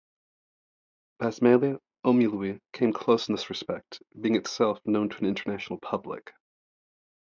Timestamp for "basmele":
1.21-1.79